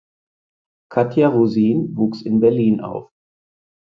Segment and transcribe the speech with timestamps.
[0.89, 3.11] Katja Rosin wuchs in Berlin auf.